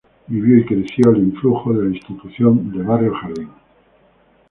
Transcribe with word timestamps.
Vivió 0.25 0.57
y 0.57 0.65
creció 0.65 1.11
al 1.11 1.19
influjo 1.19 1.71
de 1.73 1.83
la 1.87 1.95
institución 1.95 2.71
de 2.71 2.81
Barrio 2.83 3.13
Jardín. 3.13 3.49